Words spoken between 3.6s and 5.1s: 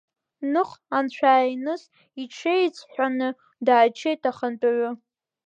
дааччеит ахантәаҩы.